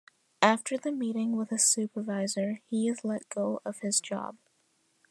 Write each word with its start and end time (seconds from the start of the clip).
After 0.41 0.79
the 0.79 0.91
meeting 0.91 1.37
with 1.37 1.51
his 1.51 1.67
supervisor, 1.67 2.59
he 2.67 2.87
is 2.89 3.05
let 3.05 3.29
go 3.29 3.61
of 3.63 3.81
his 3.81 3.99
job. 4.01 4.35